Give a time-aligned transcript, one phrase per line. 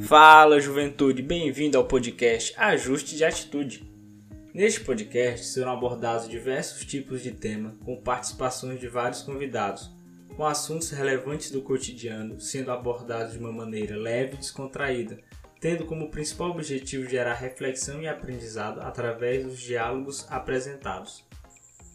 [0.00, 3.90] Fala juventude, bem-vindo ao podcast Ajuste de Atitude.
[4.54, 9.90] Neste podcast serão abordados diversos tipos de tema com participações de vários convidados,
[10.36, 15.18] com assuntos relevantes do cotidiano sendo abordados de uma maneira leve e descontraída,
[15.60, 21.24] tendo como principal objetivo gerar reflexão e aprendizado através dos diálogos apresentados.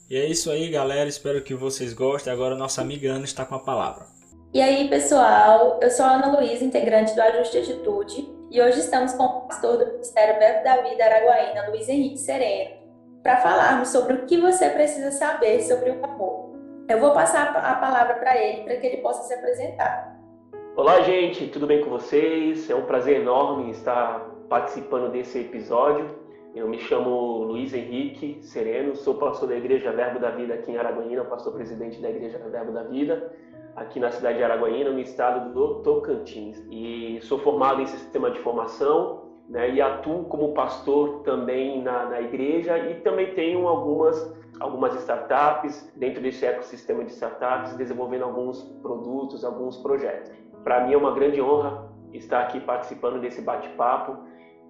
[0.09, 1.09] E é isso aí, galera.
[1.09, 2.31] Espero que vocês gostem.
[2.31, 4.12] Agora, nossa amiga Ana está com a palavra.
[4.53, 8.81] E aí, pessoal, eu sou a Ana Luísa, integrante do Ajuste de Atitude, e hoje
[8.81, 12.75] estamos com o pastor do Ministério Verbo da Vida Araguaína, Luiz Henrique Sereno,
[13.23, 16.53] para falarmos sobre o que você precisa saber sobre o amor.
[16.87, 20.19] Eu vou passar a palavra para ele, para que ele possa se apresentar.
[20.75, 22.69] Olá, gente, tudo bem com vocês?
[22.69, 26.15] É um prazer enorme estar participando desse episódio.
[26.53, 30.77] Eu me chamo Luiz Henrique Sereno, sou pastor da Igreja Verbo da Vida aqui em
[30.77, 33.33] Araguaína, pastor presidente da Igreja Verbo da Vida
[33.75, 36.61] aqui na cidade de Araguaína, no estado do Tocantins.
[36.69, 42.21] E sou formado em sistema de formação né, e atuo como pastor também na, na
[42.21, 49.43] igreja e também tenho algumas, algumas startups dentro desse ecossistema de startups, desenvolvendo alguns produtos,
[49.43, 50.31] alguns projetos.
[50.63, 54.17] Para mim é uma grande honra estar aqui participando desse bate-papo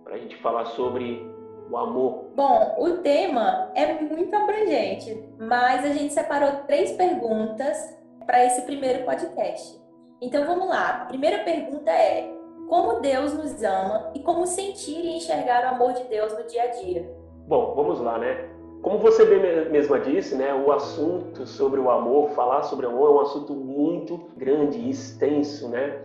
[0.04, 1.32] para a gente falar sobre
[1.70, 2.26] o amor.
[2.36, 9.04] Bom, o tema é muito abrangente, mas a gente separou três perguntas para esse primeiro
[9.06, 9.82] podcast.
[10.22, 11.02] Então vamos lá.
[11.02, 12.34] A primeira pergunta é:
[12.70, 16.64] como Deus nos ama e como sentir e enxergar o amor de Deus no dia
[16.64, 17.10] a dia?
[17.48, 18.50] Bom, vamos lá, né?
[18.82, 19.24] Como você
[19.70, 23.54] mesma disse, né, o assunto sobre o amor, falar sobre o amor é um assunto
[23.54, 26.02] muito grande e extenso, né?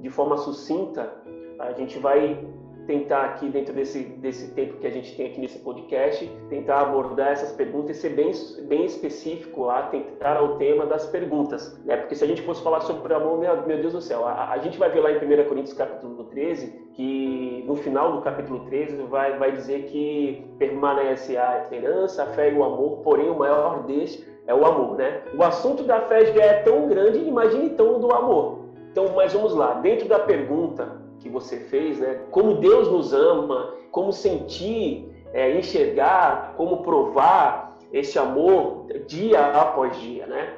[0.00, 1.12] De forma sucinta,
[1.60, 2.44] a gente vai
[2.86, 7.32] tentar aqui dentro desse, desse tempo que a gente tem aqui nesse podcast, tentar abordar
[7.32, 8.30] essas perguntas e ser bem,
[8.66, 11.96] bem específico lá, tentar ao tema das perguntas, né?
[11.96, 14.58] Porque se a gente fosse falar sobre amor, meu, meu Deus do céu, a, a,
[14.58, 18.96] gente vai ver lá em 1 Coríntios capítulo 13, que no final do capítulo 13
[19.02, 23.82] vai, vai dizer que permanece a esperança, a fé e o amor, porém o maior
[23.84, 25.22] destes é o amor, né?
[25.36, 28.66] O assunto da fé já é tão grande, imagine então o do amor.
[28.92, 32.20] Então, mas vamos lá, dentro da pergunta que você fez, né?
[32.30, 40.26] Como Deus nos ama, como sentir, é, enxergar, como provar esse amor dia após dia,
[40.26, 40.54] né?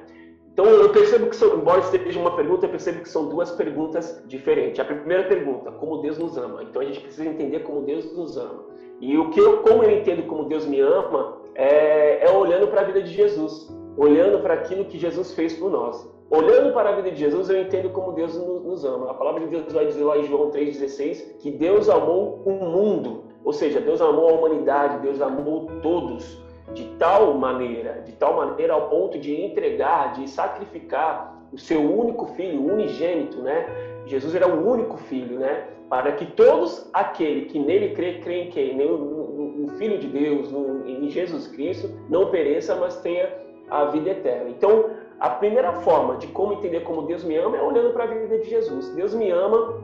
[0.52, 4.22] Então eu percebo que, são, embora esteja uma pergunta, eu percebo que são duas perguntas
[4.26, 4.80] diferentes.
[4.80, 6.64] A primeira pergunta, como Deus nos ama.
[6.64, 8.64] Então a gente precisa entender como Deus nos ama.
[9.00, 12.80] E o que eu, como eu entendo como Deus me ama, é, é olhando para
[12.80, 16.10] a vida de Jesus, olhando para aquilo que Jesus fez por nós.
[16.30, 19.10] Olhando para a vida de Jesus, eu entendo como Deus nos ama.
[19.10, 23.24] A palavra de Deus vai dizer lá em João 3,16 que Deus amou o mundo,
[23.42, 26.38] ou seja, Deus amou a humanidade, Deus amou todos
[26.74, 32.26] de tal maneira, de tal maneira ao ponto de entregar, de sacrificar o seu único
[32.34, 33.66] filho, unigênito, né?
[34.04, 35.66] Jesus era o único filho, né?
[35.88, 38.76] Para que todos aquele que nele crê, crê em quem?
[38.76, 43.32] No, no, no Filho de Deus, no, em Jesus Cristo, não pereça, mas tenha
[43.70, 44.50] a vida eterna.
[44.50, 44.90] Então,
[45.20, 48.38] a primeira forma de como entender como Deus me ama é olhando para a vida
[48.38, 48.88] de Jesus.
[48.94, 49.74] Deus me ama,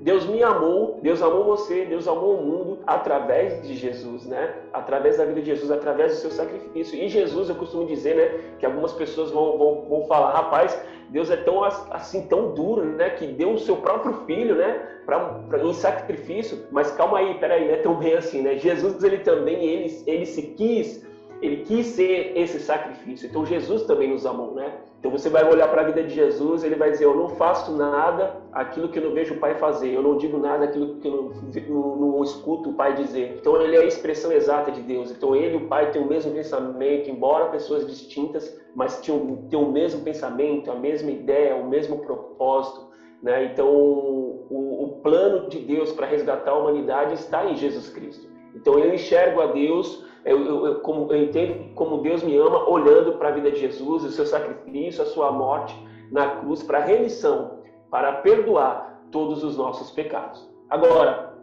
[0.00, 4.54] Deus me amou, Deus amou você, Deus amou o mundo através de Jesus, né?
[4.72, 6.98] Através da vida de Jesus, através do seu sacrifício.
[6.98, 10.80] E Jesus, eu costumo dizer, né, que algumas pessoas vão, vão, vão falar, rapaz,
[11.10, 15.20] Deus é tão assim tão duro, né, que deu o seu próprio filho, né, pra,
[15.20, 16.64] pra, em sacrifício.
[16.70, 18.56] Mas calma aí, peraí, não é tão bem assim, né?
[18.56, 21.04] Jesus ele também ele, ele se quis
[21.40, 23.26] ele quis ser esse sacrifício.
[23.26, 24.72] Então Jesus também nos amou, né?
[24.98, 27.72] Então você vai olhar para a vida de Jesus, ele vai dizer: Eu não faço
[27.72, 31.08] nada aquilo que eu não vejo o Pai fazer, eu não digo nada aquilo que
[31.08, 31.32] eu
[31.68, 33.38] não, não, não escuto o Pai dizer.
[33.40, 35.10] Então ele é a expressão exata de Deus.
[35.10, 39.58] Então ele e o Pai têm o mesmo pensamento, embora pessoas distintas, mas têm, têm
[39.58, 42.90] o mesmo pensamento, a mesma ideia, o mesmo propósito.
[43.22, 43.46] Né?
[43.46, 48.28] Então o, o plano de Deus para resgatar a humanidade está em Jesus Cristo.
[48.54, 52.68] Então eu enxergo a Deus eu, eu, eu, como, eu entendo como Deus me ama
[52.68, 55.76] olhando para a vida de Jesus, o seu sacrifício, a sua morte
[56.10, 57.58] na cruz para remissão,
[57.90, 60.48] para perdoar todos os nossos pecados.
[60.68, 61.34] Agora,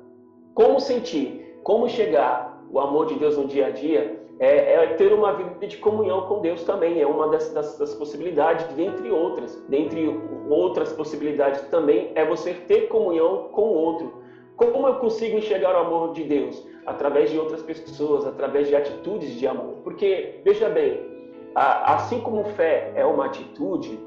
[0.54, 5.12] como sentir, como chegar o amor de Deus no dia a dia, é, é ter
[5.14, 9.56] uma vida de comunhão com Deus também, é uma das, das, das possibilidades, dentre outras.
[9.68, 10.08] Dentre
[10.50, 14.27] outras possibilidades também é você ter comunhão com o outro.
[14.58, 16.68] Como eu consigo enxergar o amor de Deus?
[16.88, 19.76] através de outras pessoas, através de atitudes de amor.
[19.84, 21.06] Porque, veja bem,
[21.54, 24.00] assim como fé é uma atitude,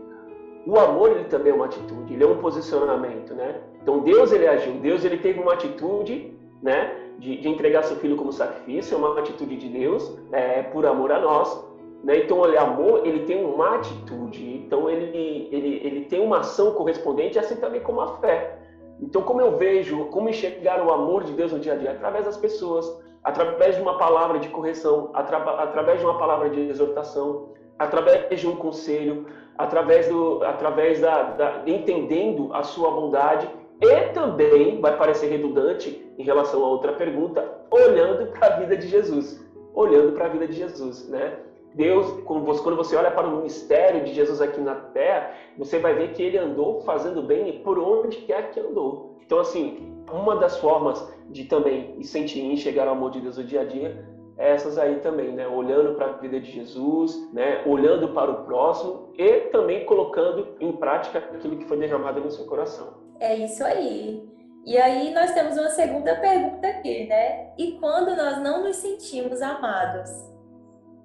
[0.67, 3.61] o amor ele também é uma atitude, ele é um posicionamento, né?
[3.83, 6.97] Então Deus ele agiu, Deus ele teve uma atitude, né?
[7.19, 11.13] De, de entregar seu filho como sacrifício, é uma atitude de Deus, é, por amor
[11.13, 11.63] a nós,
[12.03, 12.17] né?
[12.17, 17.39] Então o amor ele tem uma atitude, então ele, ele, ele tem uma ação correspondente,
[17.39, 18.60] assim também como a fé.
[19.03, 21.93] Então, como eu vejo, como enxergar o amor de Deus no dia a dia?
[21.93, 22.87] Através das pessoas,
[23.25, 27.49] através de uma palavra de correção, atra através de uma palavra de exortação,
[27.79, 29.27] através de um conselho,
[29.57, 33.49] através do, através da, da entendendo a sua bondade
[33.81, 38.87] e também vai parecer redundante em relação a outra pergunta, olhando para a vida de
[38.87, 39.43] Jesus,
[39.75, 41.39] olhando para a vida de Jesus, né?
[41.75, 46.13] Deus, quando você olha para o ministério de Jesus aqui na Terra, você vai ver
[46.13, 49.19] que ele andou fazendo bem por onde quer que andou.
[49.25, 53.45] Então, assim, uma das formas de também sentir e enxergar o amor de Deus no
[53.45, 54.05] dia a dia
[54.37, 55.47] é essas aí também, né?
[55.47, 57.63] Olhando para a vida de Jesus, né?
[57.67, 62.47] Olhando para o próximo e também colocando em prática aquilo que foi derramado no seu
[62.47, 62.95] coração.
[63.21, 64.27] É isso aí.
[64.65, 67.53] E aí nós temos uma segunda pergunta aqui, né?
[67.59, 70.11] E quando nós não nos sentimos amados?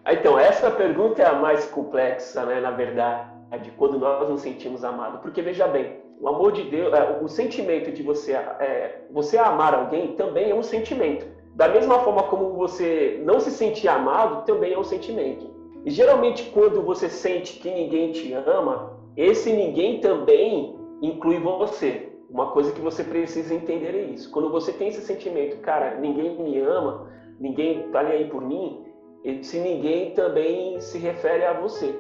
[0.08, 5.20] Então, essa pergunta é a mais complexa, né, na verdade, quando nós nos sentimos amados.
[5.22, 9.74] Porque, veja bem, o amor de Deus, é, o sentimento de você, é, você amar
[9.74, 11.26] alguém também é um sentimento.
[11.56, 15.50] Da mesma forma como você não se sentir amado, também é um sentimento.
[15.84, 22.12] E geralmente, quando você sente que ninguém te ama, esse ninguém também inclui você.
[22.30, 24.30] Uma coisa que você precisa entender é isso.
[24.32, 27.08] Quando você tem esse sentimento, cara, ninguém me ama,
[27.40, 28.85] ninguém tá nem aí por mim,
[29.26, 32.00] esse ninguém também se refere a você.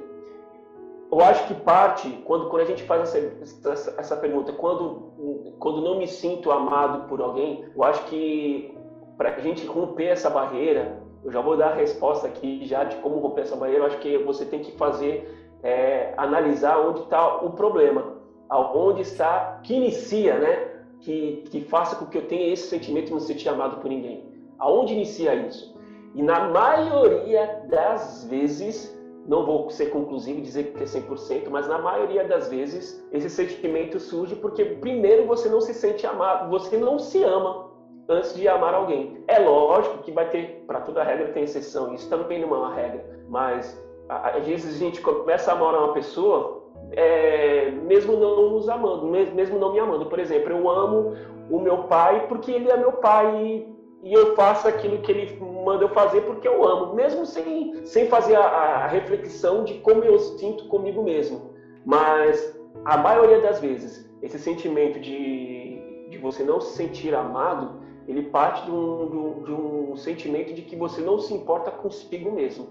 [1.12, 5.81] Eu acho que parte, quando, quando a gente faz essa, essa, essa pergunta, quando, quando
[5.81, 8.77] não me sinto amado por alguém, eu acho que
[9.18, 12.98] para a gente romper essa barreira, eu já vou dar a resposta aqui já de
[12.98, 17.38] como romper essa barreira, eu acho que você tem que fazer, é, analisar onde está
[17.38, 18.18] o problema,
[18.48, 20.71] aonde está, que inicia, né?
[21.01, 24.24] Que, que faça com que eu tenha esse sentimento de não sentir amado por ninguém.
[24.57, 25.75] Aonde inicia isso?
[26.15, 28.97] E na maioria das vezes,
[29.27, 33.29] não vou ser conclusivo e dizer que é 100%, mas na maioria das vezes, esse
[33.29, 37.69] sentimento surge porque primeiro você não se sente amado, você não se ama
[38.07, 39.23] antes de amar alguém.
[39.27, 42.73] É lógico que vai ter, para toda regra tem exceção, isso também não é uma
[42.73, 48.69] regra, mas às vezes a gente começa a amar uma pessoa é, mesmo não nos
[48.69, 50.06] amando, mesmo não me amando.
[50.06, 51.13] Por exemplo, eu amo
[51.50, 53.68] o meu pai porque ele é meu pai
[54.06, 55.36] e eu faço aquilo que ele
[55.66, 60.04] manda eu fazer porque eu amo, mesmo sem, sem fazer a, a reflexão de como
[60.04, 61.56] eu sinto comigo mesmo.
[61.84, 62.56] Mas
[62.86, 68.63] a maioria das vezes, esse sentimento de, de você não se sentir amado, ele parte
[68.66, 72.68] de um, de um, de um sentimento de que você não se importa consigo mesmo.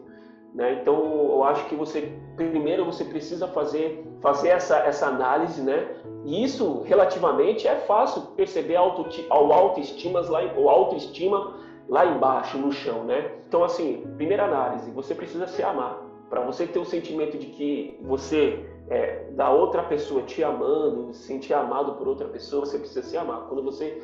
[0.55, 0.79] Né?
[0.81, 0.95] Então,
[1.33, 5.87] eu acho que você primeiro você precisa fazer fazer essa, essa análise, né?
[6.25, 11.56] E isso relativamente é fácil perceber auto, ao autoestima lá, o autoestima
[11.89, 13.33] lá embaixo no chão, né?
[13.47, 17.99] Então, assim, primeira análise, você precisa se amar para você ter o sentimento de que
[18.00, 23.03] você é, da outra pessoa te amando, se sentir amado por outra pessoa, você precisa
[23.03, 23.47] se amar.
[23.49, 24.03] Quando você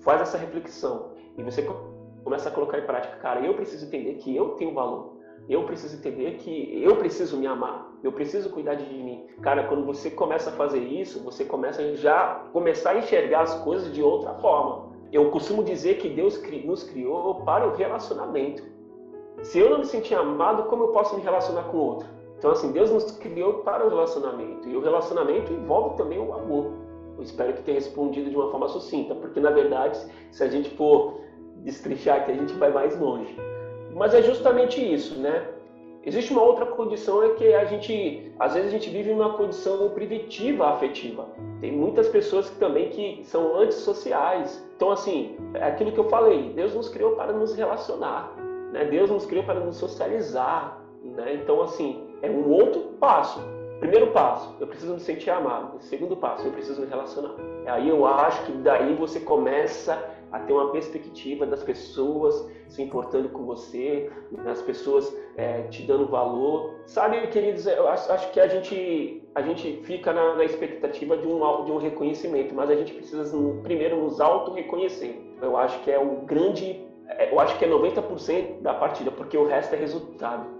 [0.00, 1.66] faz essa reflexão e você
[2.22, 5.17] começa a colocar em prática, cara, eu preciso entender que eu tenho valor
[5.48, 9.26] eu preciso entender que eu preciso me amar, eu preciso cuidar de mim.
[9.40, 13.92] Cara, quando você começa a fazer isso, você começa já começar a enxergar as coisas
[13.92, 14.88] de outra forma.
[15.10, 18.62] Eu costumo dizer que Deus nos criou para o relacionamento.
[19.42, 22.08] Se eu não me sentir amado, como eu posso me relacionar com outro?
[22.36, 24.68] Então, assim, Deus nos criou para o relacionamento.
[24.68, 26.72] E o relacionamento envolve também o amor.
[27.16, 29.98] Eu espero que tenha respondido de uma forma sucinta, porque na verdade,
[30.30, 31.20] se a gente for
[31.64, 33.34] destrinchar aqui, a gente vai mais longe.
[33.98, 35.44] Mas é justamente isso, né?
[36.04, 39.90] Existe uma outra condição é que a gente, às vezes a gente vive uma condição
[39.90, 41.26] privativa afetiva.
[41.60, 44.64] Tem muitas pessoas que também que são antissociais.
[44.76, 48.32] Então assim, é aquilo que eu falei, Deus nos criou para nos relacionar,
[48.72, 48.84] né?
[48.84, 51.34] Deus nos criou para nos socializar, né?
[51.34, 53.40] Então assim, é um outro passo.
[53.80, 55.78] Primeiro passo, eu preciso me sentir amado.
[55.80, 57.34] Segundo passo, eu preciso me relacionar.
[57.66, 60.02] Aí eu acho que daí você começa
[60.32, 64.10] a ter uma perspectiva das pessoas se importando com você,
[64.44, 66.74] das pessoas é, te dando valor.
[66.86, 71.26] Sabe, queridos, eu acho, acho que a gente, a gente fica na, na, expectativa de
[71.26, 73.24] um, de um reconhecimento, mas a gente precisa
[73.62, 75.18] primeiro nos auto-reconhecer.
[75.40, 79.36] Eu acho que é um grande, é, eu acho que é 90% da partida, porque
[79.36, 80.58] o resto é resultado.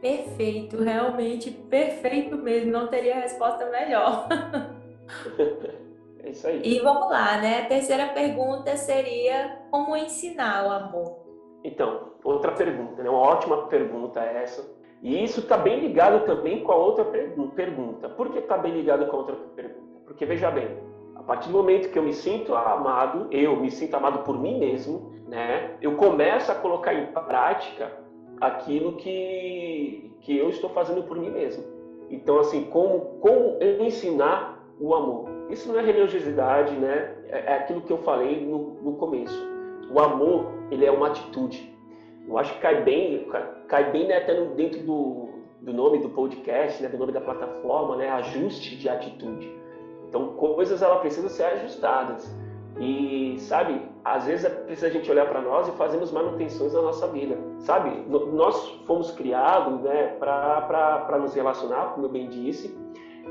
[0.00, 4.28] Perfeito, realmente perfeito mesmo, não teria resposta melhor.
[6.26, 6.60] É isso aí.
[6.64, 7.60] E vamos lá, né?
[7.60, 11.18] A terceira pergunta seria como ensinar o amor?
[11.62, 13.08] Então, outra pergunta, né?
[13.08, 14.68] Uma ótima pergunta essa.
[15.02, 18.08] E isso está bem ligado também com a outra pergunta.
[18.08, 20.00] Por que está bem ligado com a outra pergunta?
[20.04, 20.76] Porque veja bem,
[21.14, 24.58] a partir do momento que eu me sinto amado, eu me sinto amado por mim
[24.58, 25.76] mesmo, né?
[25.80, 27.92] Eu começo a colocar em prática
[28.40, 31.62] aquilo que que eu estou fazendo por mim mesmo.
[32.10, 35.35] Então, assim, como como ensinar o amor?
[35.50, 37.14] Isso não é religiosidade, né?
[37.28, 39.46] É, é aquilo que eu falei no, no começo.
[39.90, 41.74] O amor, ele é uma atitude.
[42.26, 43.28] Eu acho que cai bem,
[43.68, 45.28] cai bem né, até dentro do,
[45.60, 49.48] do nome do podcast, né, do nome da plataforma, né, ajuste de atitude.
[50.08, 52.28] Então, coisas ela precisam ser ajustadas.
[52.78, 56.82] E, sabe, às vezes é precisa a gente olhar para nós e fazermos manutenções na
[56.82, 57.38] nossa vida.
[57.60, 62.76] Sabe, nós fomos criados né, para nos relacionar, como eu bem disse,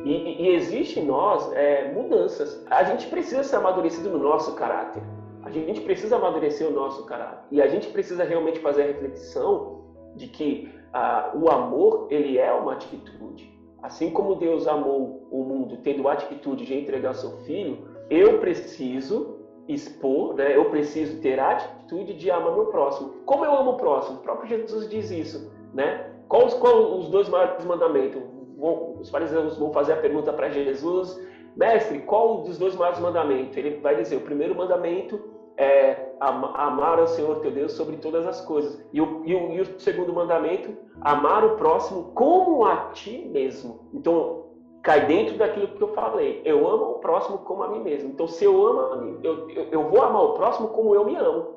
[0.04, 2.66] e, e existe em nós é, mudanças.
[2.70, 5.02] A gente precisa ser amadurecido no nosso caráter.
[5.44, 7.46] A gente precisa amadurecer o nosso caráter.
[7.52, 9.84] E a gente precisa realmente fazer a reflexão
[10.16, 13.54] de que ah, o amor, ele é uma atitude.
[13.84, 17.78] Assim como Deus amou o mundo tendo a atitude de entregar seu filho,
[18.10, 19.38] eu preciso
[19.68, 20.56] expor, né?
[20.56, 23.10] eu preciso ter a atitude de amar meu próximo.
[23.26, 24.18] Como eu amo o próximo?
[24.18, 25.52] O próprio Jesus diz isso.
[25.74, 26.12] Né?
[26.28, 28.22] Quais qual os dois maiores mandamentos?
[28.58, 31.20] Vão, os fariseus vão fazer a pergunta para Jesus,
[31.56, 33.56] mestre, qual dos dois maiores mandamentos?
[33.58, 35.20] Ele vai dizer, o primeiro mandamento
[35.58, 38.84] é amar ao Senhor teu Deus sobre todas as coisas.
[38.92, 43.90] E o, e o, e o segundo mandamento, amar o próximo como a ti mesmo.
[43.94, 44.46] Então,
[44.82, 46.42] cai dentro daquilo que eu falei.
[46.46, 48.10] Eu amo o próximo como a mim mesmo.
[48.10, 51.56] Então, se eu amo, eu, eu, eu vou amar o próximo como eu me amo.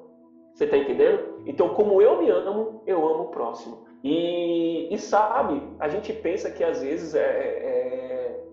[0.55, 1.43] Você está entendendo?
[1.47, 3.88] Então, como eu me amo, eu amo o próximo.
[4.05, 8.45] E, e sabe, a gente pensa que às vezes é, é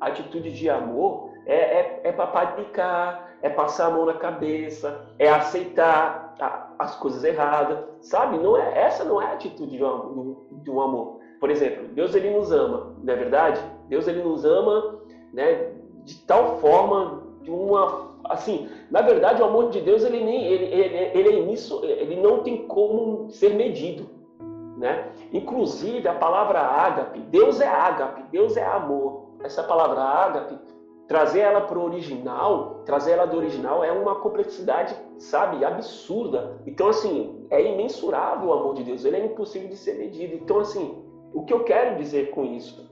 [0.00, 6.34] atitude de amor é, é, é paparicar, é passar a mão na cabeça, é aceitar
[6.78, 8.38] as coisas erradas, sabe?
[8.38, 11.20] Não é essa não é a atitude de um, de um amor.
[11.38, 13.60] Por exemplo, Deus ele nos ama, não é verdade?
[13.88, 15.00] Deus ele nos ama,
[15.32, 15.70] né,
[16.04, 20.64] de tal forma, de uma assim, na verdade o amor de Deus ele nem ele,
[20.66, 24.08] ele, ele é ele não tem como ser medido,
[24.80, 25.12] né?
[25.30, 29.34] Inclusive a palavra ágape, Deus é ágape, Deus é amor.
[29.44, 30.58] Essa palavra ágape,
[31.06, 36.58] trazer ela para o original, trazer ela do original é uma complexidade, sabe, absurda.
[36.66, 40.34] Então assim, é imensurável o amor de Deus, ele é impossível de ser medido.
[40.34, 42.90] Então assim, o que eu quero dizer com isso?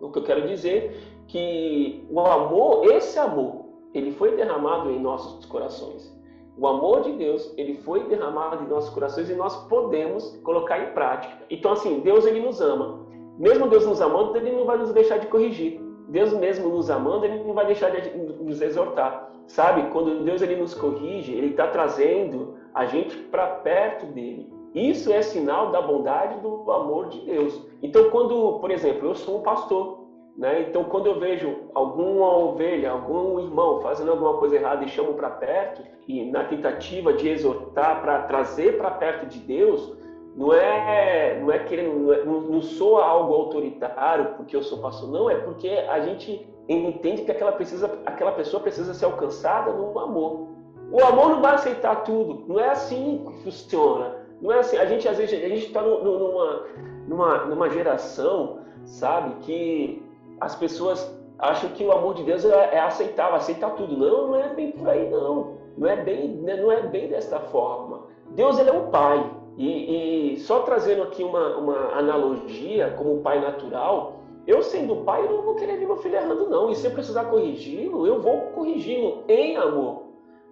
[0.00, 5.46] O que eu quero dizer que o amor, esse amor, ele foi derramado em nossos
[5.46, 6.14] corações.
[6.58, 10.92] O amor de Deus, ele foi derramado em nossos corações e nós podemos colocar em
[10.92, 11.36] prática.
[11.50, 13.06] Então, assim, Deus, ele nos ama.
[13.38, 15.78] Mesmo Deus nos amando, ele não vai nos deixar de corrigir.
[16.08, 19.30] Deus mesmo nos amando, ele não vai deixar de nos exortar.
[19.46, 19.90] Sabe?
[19.90, 24.50] Quando Deus, ele nos corrige, ele está trazendo a gente para perto dele.
[24.74, 27.66] Isso é sinal da bondade do amor de Deus.
[27.82, 30.05] Então, quando, por exemplo, eu sou um pastor,
[30.36, 30.66] né?
[30.68, 35.30] Então, quando eu vejo alguma ovelha, algum irmão fazendo alguma coisa errada e chamo para
[35.30, 39.96] perto, e na tentativa de exortar para trazer para perto de Deus,
[40.36, 45.10] não é, não é querendo, não, é, não, soa algo autoritário porque eu sou pastor,
[45.10, 49.98] não, é porque a gente entende que aquela, precisa, aquela pessoa precisa ser alcançada no
[49.98, 50.48] amor.
[50.92, 54.26] O amor não vai aceitar tudo, não é assim que funciona.
[54.42, 56.66] Não é assim, a gente às vezes a gente está numa,
[57.08, 60.05] numa, numa geração, sabe, que
[60.40, 63.96] as pessoas acham que o amor de Deus é, é aceitável, aceitar tudo.
[63.96, 65.56] Não, não é bem por aí não.
[65.76, 68.04] Não é bem, né, não é bem desta forma.
[68.30, 73.40] Deus ele é um pai e, e só trazendo aqui uma, uma analogia como pai
[73.40, 76.70] natural, eu sendo pai eu não vou querer ver meu filho errando não.
[76.70, 80.04] E se eu precisar corrigi-lo, eu vou corrigi-lo em amor.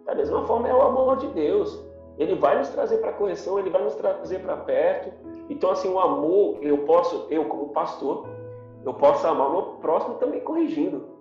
[0.04, 1.82] Da mesma forma é o amor de Deus.
[2.18, 5.12] Ele vai nos trazer para correção, ele vai nos trazer para perto.
[5.50, 8.26] Então, assim, o amor, eu posso, eu como pastor,
[8.84, 11.14] eu posso amar o meu próximo também corrigindo.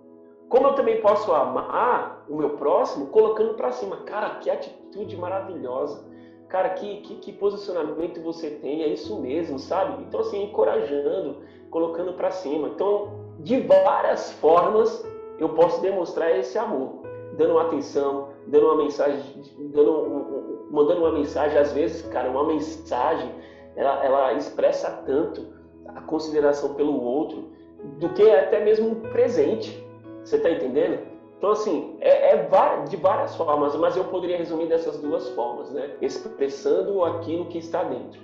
[0.48, 3.96] Como eu também posso amar o meu próximo colocando para cima.
[3.98, 6.04] Cara, que atitude maravilhosa.
[6.48, 10.04] Cara, que, que, que, posicionamento você tem, é isso mesmo, sabe?
[10.04, 11.38] Então, assim, encorajando,
[11.70, 12.68] colocando para cima.
[12.68, 13.08] Então,
[13.40, 15.04] de várias formas,
[15.38, 17.02] eu posso demonstrar esse amor.
[17.36, 19.42] Dando atenção, dando uma mensagem,
[19.72, 23.32] dando um, mandando uma mensagem, às vezes, cara, uma mensagem,
[23.74, 25.52] ela, ela expressa tanto
[25.94, 27.50] a consideração pelo outro
[27.98, 29.84] do que até mesmo um presente.
[30.22, 30.98] Você está entendendo?
[31.38, 35.90] Então, assim, é, é, de várias formas, mas eu poderia resumir dessas duas formas, né?
[36.00, 38.18] Expressando aquilo que está dentro,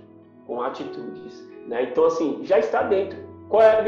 [0.46, 1.46] com atitudes.
[1.66, 1.82] Né?
[1.90, 3.18] Então, assim, já está dentro.
[3.50, 3.82] Qual é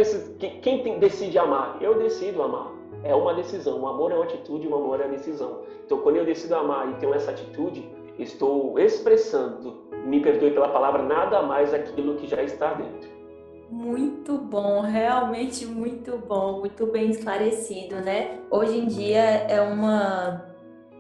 [0.60, 1.78] quem tem, decide amar?
[1.80, 2.72] Eu decido amar.
[3.04, 3.80] É uma decisão.
[3.80, 5.60] O amor é uma atitude, o amor é uma decisão.
[5.86, 11.02] Então, quando eu decido amar e tenho essa atitude, estou expressando, me perdoe pela palavra,
[11.02, 13.08] nada mais aquilo que já está dentro.
[13.72, 18.38] Muito bom, realmente muito bom, muito bem esclarecido, né?
[18.50, 20.44] Hoje em dia é uma.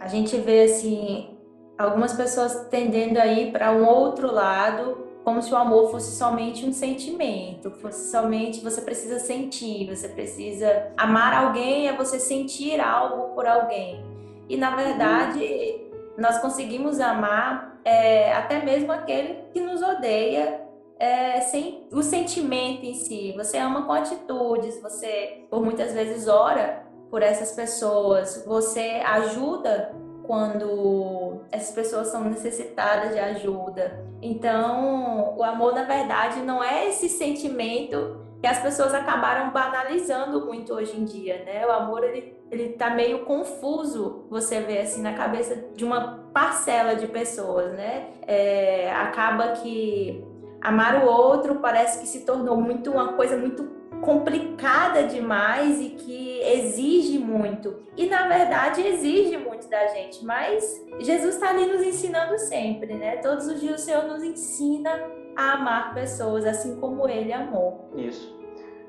[0.00, 1.36] A gente vê assim,
[1.76, 6.64] algumas pessoas tendendo a ir para um outro lado como se o amor fosse somente
[6.64, 13.34] um sentimento, fosse somente você precisa sentir, você precisa amar alguém é você sentir algo
[13.34, 14.02] por alguém.
[14.48, 20.71] E na verdade, nós conseguimos amar é, até mesmo aquele que nos odeia
[21.02, 23.34] é, sem o sentimento em si.
[23.36, 31.40] Você ama com atitudes, você por muitas vezes ora por essas pessoas, você ajuda quando
[31.50, 34.06] essas pessoas são necessitadas de ajuda.
[34.22, 40.72] Então, o amor, na verdade, não é esse sentimento que as pessoas acabaram banalizando muito
[40.72, 41.66] hoje em dia, né?
[41.66, 46.94] O amor, ele, ele tá meio confuso, você vê assim, na cabeça de uma parcela
[46.94, 48.06] de pessoas, né?
[48.24, 50.31] É, acaba que
[50.62, 56.40] amar o outro parece que se tornou muito uma coisa muito complicada demais e que
[56.40, 57.76] exige muito.
[57.96, 63.16] E na verdade exige muito da gente, mas Jesus está ali nos ensinando sempre, né?
[63.18, 64.90] Todos os dias o Senhor nos ensina
[65.36, 67.88] a amar pessoas assim como ele amou.
[67.96, 68.40] Isso.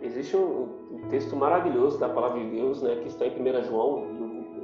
[0.02, 4.06] Existe um, texto maravilhoso da palavra de Deus, né, que está em 1 João,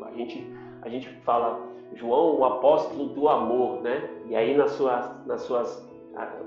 [0.04, 0.52] a gente
[0.82, 1.62] a gente fala
[1.94, 4.10] João, o apóstolo do amor, né?
[4.28, 5.89] E aí nas suas nas suas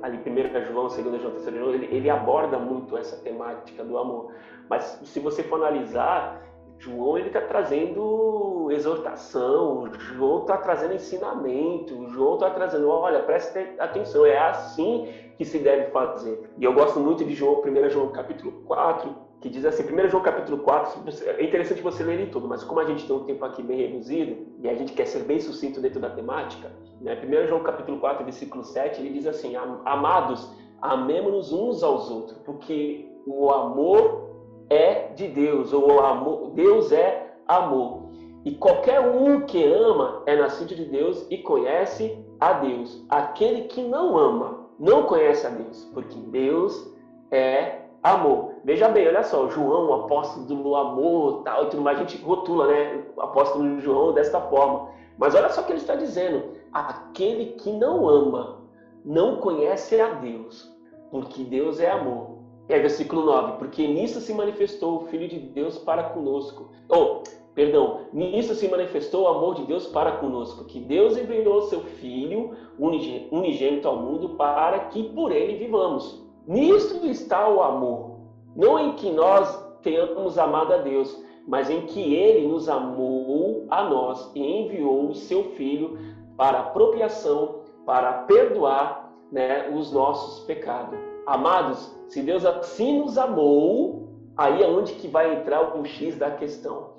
[0.03, 4.33] ali primeiro João, segundo João, terceiro João, ele, ele aborda muito essa temática do amor.
[4.69, 6.43] Mas se você for analisar,
[6.79, 14.27] João ele está trazendo exortação, João está trazendo ensinamento, João está trazendo, olha, preste atenção,
[14.27, 16.51] é assim que se deve fazer.
[16.59, 20.23] E eu gosto muito de João, 1 João capítulo 4, que diz assim, 1 João
[20.23, 21.03] capítulo 4,
[21.37, 23.77] é interessante você ler ele todo, mas como a gente tem um tempo aqui bem
[23.77, 26.71] reduzido, e a gente quer ser bem sucinto dentro da temática,
[27.01, 27.21] né?
[27.21, 30.49] 1 João capítulo 4, versículo 7, ele diz assim, amados,
[30.81, 34.31] amemos-nos uns aos outros, porque o amor
[34.71, 38.13] é de Deus, ou o amor, Deus é amor.
[38.45, 43.05] E qualquer um que ama é nascido de Deus e conhece a Deus.
[43.09, 46.93] Aquele que não ama não conhece a Deus, porque Deus
[47.31, 48.52] é amor.
[48.65, 52.69] Veja bem, olha só, João, apóstolo do amor, tal, e tudo mais, a gente rotula,
[52.69, 54.89] né, apóstolo João desta forma.
[55.19, 58.63] Mas olha só o que ele está dizendo: aquele que não ama
[59.05, 60.73] não conhece a Deus,
[61.11, 62.39] porque Deus é amor.
[62.69, 66.71] E aí, versículo 9: Porque nisso se manifestou o Filho de Deus para conosco.
[66.89, 67.23] Oh,
[67.55, 72.57] perdão, nisso se manifestou o amor de Deus para conosco, que Deus enviou seu Filho
[72.79, 76.25] unigênito ao mundo para que por ele vivamos.
[76.47, 78.12] Nisso está o amor.
[78.55, 83.85] Não em que nós tenhamos amado a Deus, mas em que ele nos amou a
[83.85, 85.99] nós e enviou o seu Filho
[86.37, 90.99] para apropriação, para perdoar né, os nossos pecados.
[91.27, 96.31] Amados, se Deus assim nos amou, aí é onde que vai entrar o X da
[96.31, 96.93] questão.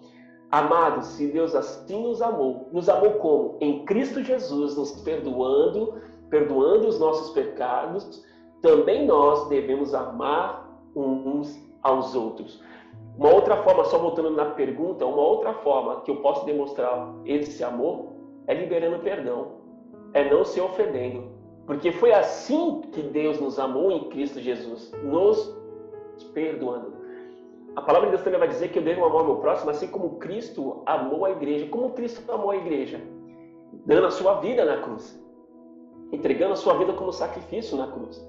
[0.52, 3.58] Amados, se Deus assim nos amou, nos amou como?
[3.60, 5.96] Em Cristo Jesus, nos perdoando,
[6.30, 8.24] perdoando os nossos pecados,
[8.62, 10.63] também nós devemos amar
[10.96, 12.62] uns aos outros.
[13.18, 17.64] Uma outra forma, só voltando na pergunta, uma outra forma que eu posso demonstrar esse
[17.64, 18.08] amor
[18.48, 19.52] é liberando perdão,
[20.14, 21.32] é não se ofendendo.
[21.66, 25.56] Porque foi assim que Deus nos amou em Cristo Jesus, nos
[26.34, 26.94] perdoando.
[27.76, 29.88] A palavra de Deus também vai dizer que eu devo amar o meu próximo, assim
[29.88, 31.68] como Cristo amou a igreja.
[31.68, 33.02] Como Cristo amou a igreja?
[33.86, 35.20] Dando a sua vida na cruz,
[36.12, 38.24] entregando a sua vida como sacrifício na cruz.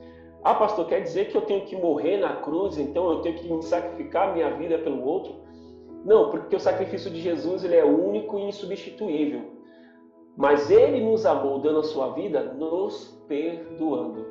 [0.44, 3.64] Ah, pastor, quer dizer que eu tenho que morrer na cruz, então eu tenho que
[3.64, 5.36] sacrificar minha vida pelo outro?
[6.04, 9.40] Não, porque o sacrifício de Jesus ele é único e insubstituível.
[10.36, 14.26] Mas ele nos amou dando a sua vida, nos perdoando.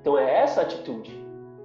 [0.00, 1.14] Então é essa atitude,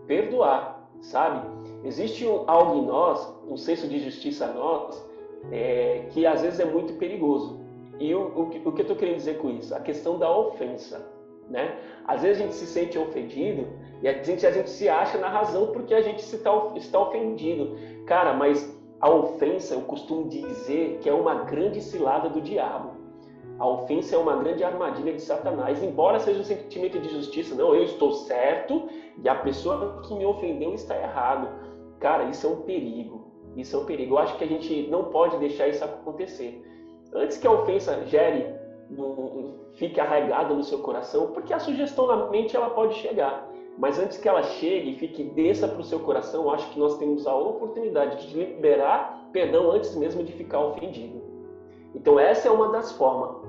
[0.05, 1.47] perdoar, sabe?
[1.85, 5.09] Existe algo em nós, um senso de justiça em nós,
[5.49, 7.57] é, que às vezes é muito perigoso.
[8.01, 9.73] E o, o, o que eu estou querendo dizer com isso?
[9.73, 11.12] A questão da ofensa
[11.49, 11.77] né?
[12.05, 13.67] Às vezes a gente se sente ofendido
[14.01, 16.99] e a gente, a gente se acha na razão porque a gente se tá, está
[16.99, 17.77] ofendido.
[18.05, 23.03] Cara, mas a ofensa, eu costumo dizer que é uma grande cilada do diabo.
[23.59, 27.53] A ofensa é uma grande armadilha de Satanás, embora seja um sentimento de justiça.
[27.53, 28.89] Não, eu estou certo
[29.21, 31.47] e a pessoa que me ofendeu está errado.
[31.99, 33.31] Cara, isso é um perigo.
[33.55, 34.15] Isso é um perigo.
[34.15, 36.61] Eu acho que a gente não pode deixar isso acontecer.
[37.13, 38.55] Antes que a ofensa gere
[39.73, 43.49] fique arraigada no seu coração, porque a sugestão na mente ela pode chegar.
[43.77, 46.97] Mas antes que ela chegue e fique desça para o seu coração, acho que nós
[46.97, 51.21] temos a oportunidade de liberar perdão antes mesmo de ficar ofendido.
[51.95, 53.41] Então essa é uma das formas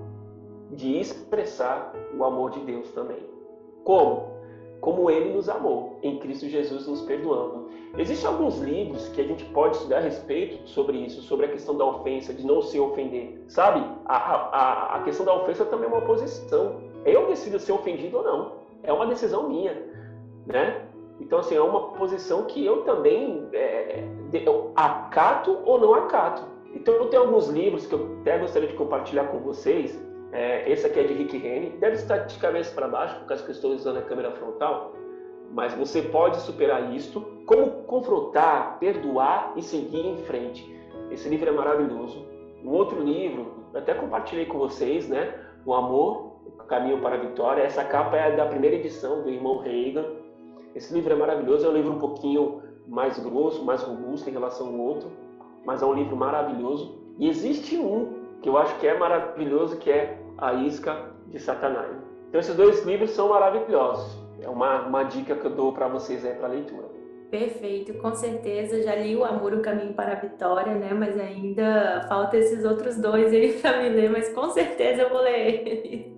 [0.70, 3.23] de expressar o amor de Deus também.
[3.85, 4.34] Como?
[4.85, 7.70] Como ele nos amou, em Cristo Jesus nos perdoando.
[7.97, 11.75] Existem alguns livros que a gente pode estudar a respeito sobre isso, sobre a questão
[11.75, 13.42] da ofensa, de não se ofender.
[13.49, 13.83] Sabe?
[14.05, 16.83] A, a, a questão da ofensa também é uma oposição.
[17.07, 18.53] Eu decido ser ofendido ou não.
[18.83, 19.75] é uma decisão minha,
[20.47, 20.83] né?
[21.18, 26.42] Então, assim, é uma posição que eu também é, eu acato ou não acato.
[26.75, 29.99] Então, eu tenho alguns livros que eu até gostaria de compartilhar com vocês.
[30.35, 31.70] É, esse aqui é de Rick Rennie.
[31.79, 34.92] Deve estar de cabeça para baixo, por causa que eu estou usando a câmera frontal.
[35.53, 37.20] Mas você pode superar isto.
[37.47, 40.68] Como confrontar, perdoar e seguir em frente.
[41.12, 42.27] Esse livro é maravilhoso.
[42.64, 45.38] Um outro livro, até compartilhei com vocês, né?
[45.64, 47.62] O Amor, o Caminho para a Vitória.
[47.62, 50.05] Essa capa é da primeira edição do irmão Reagan.
[50.75, 51.64] Esse livro é maravilhoso.
[51.64, 55.12] É um livro um pouquinho mais grosso, mais robusto em relação ao outro,
[55.64, 56.99] mas é um livro maravilhoso.
[57.20, 61.97] E existe um que eu acho que é maravilhoso, que é A Isca de Satanás.
[62.29, 64.18] Então esses dois livros são maravilhosos.
[64.40, 66.85] É uma, uma dica que eu dou para vocês aí para leitura.
[67.31, 68.83] Perfeito, com certeza.
[68.83, 70.92] Já li o Amor, o Caminho para a Vitória, né?
[70.94, 75.20] Mas ainda falta esses outros dois aí para me ler, mas com certeza eu vou
[75.20, 76.13] ler.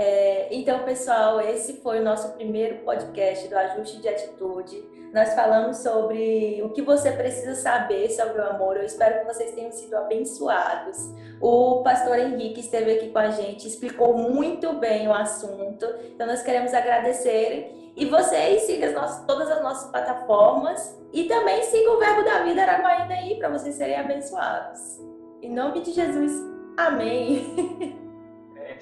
[0.00, 4.80] É, então, pessoal, esse foi o nosso primeiro podcast do Ajuste de Atitude.
[5.12, 8.76] Nós falamos sobre o que você precisa saber sobre o amor.
[8.76, 10.96] Eu espero que vocês tenham sido abençoados.
[11.40, 15.84] O pastor Henrique esteve aqui com a gente, explicou muito bem o assunto.
[16.14, 17.92] Então, nós queremos agradecer.
[17.96, 22.44] E vocês sigam as nossas, todas as nossas plataformas e também sigam o Verbo da
[22.44, 25.00] Vida Araguaína aí para vocês serem abençoados.
[25.42, 26.32] Em nome de Jesus.
[26.76, 27.98] Amém.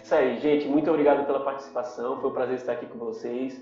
[0.02, 0.68] isso aí, gente.
[0.68, 2.20] Muito obrigado pela participação.
[2.20, 3.60] Foi um prazer estar aqui com vocês.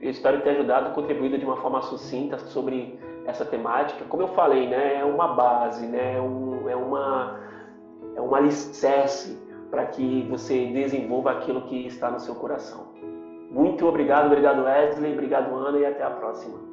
[0.00, 4.04] Eu espero ter ajudado, contribuído de uma forma sucinta sobre essa temática.
[4.08, 7.40] Como eu falei, né, é uma base, né, é, um, é uma
[8.16, 9.38] é um alicerce
[9.70, 12.92] para que você desenvolva aquilo que está no seu coração.
[13.50, 16.71] Muito obrigado, obrigado Wesley, obrigado Ana e até a próxima.